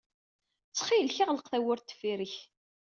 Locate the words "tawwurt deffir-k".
1.49-2.35